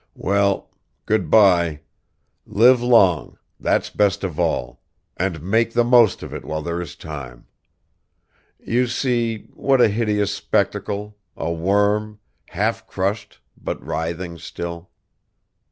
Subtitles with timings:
[0.15, 0.71] Well,
[1.05, 1.81] good by!
[2.47, 4.81] Live long, that's best of all,
[5.15, 7.45] and made the most of it while there is time.
[8.59, 12.19] You see, what a hideous spectacle, a worm,
[12.49, 14.89] half crushed, but writhing still.